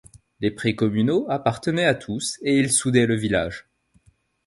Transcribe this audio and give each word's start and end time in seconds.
Les 0.39 0.49
prés 0.49 0.75
communaux 0.75 1.27
appartenaient 1.29 1.85
à 1.85 1.93
tous, 1.93 2.39
et 2.41 2.57
ils 2.57 2.71
soudaient 2.71 3.05
le 3.05 3.13
village. 3.15 3.67